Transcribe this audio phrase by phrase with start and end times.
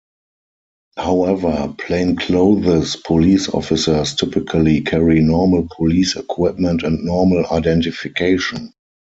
[0.97, 8.73] However, plainclothes police officers typically carry normal police equipment and normal identification.